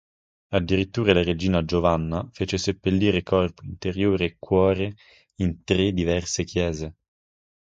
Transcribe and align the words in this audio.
Addirittura 0.53 1.13
la 1.13 1.21
regina 1.21 1.63
Giovanna 1.63 2.27
fece 2.31 2.57
seppellire 2.57 3.21
corpo, 3.21 3.63
interiora, 3.65 4.23
e 4.23 4.35
cuore 4.39 4.95
in 5.35 5.63
tre 5.63 5.93
diverse 5.93 6.43
chiese. 6.43 6.95